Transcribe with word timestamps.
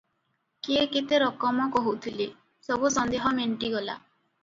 କିଏ 0.67 0.85
କେତେ 0.95 1.19
ରକମ 1.25 1.69
କହୁଥିଲେ, 1.77 2.29
ସବୁ 2.71 2.95
ସନ୍ଦେହ 2.99 3.33
ମେଣ୍ଟିଗଲା। 3.41 4.01